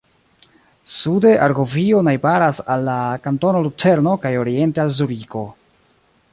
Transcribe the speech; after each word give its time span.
Sude 0.93 1.33
Argovio 1.47 1.99
najbaras 2.07 2.61
al 2.77 2.87
la 2.89 2.97
kantono 3.27 3.63
Lucerno 3.69 4.17
kaj 4.27 4.35
oriente 4.45 4.87
al 4.89 4.93
Zuriko. 5.01 5.49